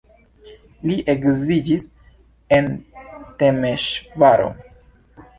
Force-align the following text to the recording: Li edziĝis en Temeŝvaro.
Li 0.91 0.95
edziĝis 1.11 1.85
en 2.57 2.71
Temeŝvaro. 3.43 4.49